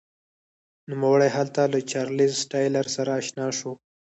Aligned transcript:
نوموړی 0.89 1.29
هلته 1.37 1.61
له 1.73 1.79
چارلېز 1.91 2.35
ټایلر 2.51 2.85
سره 2.95 3.11
اشنا 3.21 3.47
شو. 3.57 3.71